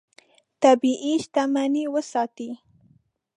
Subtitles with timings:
[0.61, 2.49] طبیعي شتمنۍ وساتې.